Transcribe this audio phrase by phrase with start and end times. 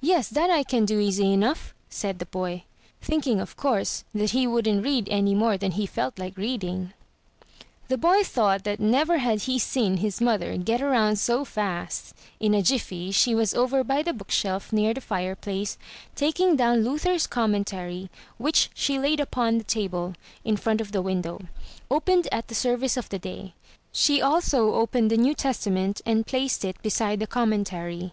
[0.00, 2.62] "Yes, that I can do easy enough," said the boy,
[3.00, 6.92] thinking, of course, that he wouldn't read any more than he felt like reading.
[7.88, 12.14] The boy thought that never had he seen his mother get around so fast.
[12.38, 15.76] In a jiffy she was over by the book shelf, near the fire place,
[16.14, 20.14] taking down Luther's Commentary, which she laid upon the table,
[20.44, 21.40] in front of the window—
[21.90, 23.54] opened at the service of the day.
[23.90, 28.10] She also opened the New Testament, and placed it beside the Commentary.